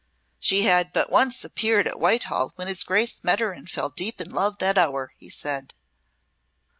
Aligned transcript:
"She 0.39 0.63
had 0.63 0.93
but 0.93 1.11
once 1.11 1.43
appeared 1.45 1.87
at 1.87 1.99
Whitehall 1.99 2.53
when 2.55 2.67
his 2.67 2.83
Grace 2.83 3.23
met 3.23 3.39
her 3.39 3.51
and 3.51 3.69
fell 3.69 3.89
deep 3.89 4.19
in 4.19 4.31
love 4.31 4.57
that 4.57 4.75
hour," 4.75 5.11
he 5.15 5.29
said. 5.29 5.75